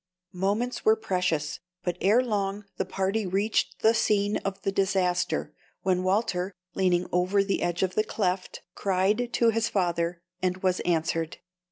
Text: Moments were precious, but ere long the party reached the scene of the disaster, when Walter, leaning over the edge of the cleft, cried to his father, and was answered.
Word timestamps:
Moments 0.33 0.83
were 0.83 0.95
precious, 0.95 1.59
but 1.83 1.95
ere 2.01 2.23
long 2.23 2.65
the 2.77 2.85
party 2.85 3.27
reached 3.27 3.83
the 3.83 3.93
scene 3.93 4.37
of 4.37 4.59
the 4.63 4.71
disaster, 4.71 5.53
when 5.83 6.01
Walter, 6.01 6.51
leaning 6.73 7.05
over 7.11 7.43
the 7.43 7.61
edge 7.61 7.83
of 7.83 7.93
the 7.93 8.03
cleft, 8.03 8.63
cried 8.73 9.31
to 9.33 9.51
his 9.51 9.69
father, 9.69 10.19
and 10.41 10.63
was 10.63 10.79
answered. 10.79 11.37